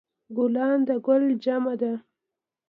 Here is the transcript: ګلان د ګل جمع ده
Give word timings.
ګلان 0.35 0.77
د 0.87 0.89
ګل 1.05 1.23
جمع 1.43 1.73
ده 1.81 1.93